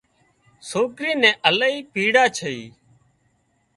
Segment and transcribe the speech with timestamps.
[0.69, 2.59] سوڪري نين الاهي پيڙا ڇئي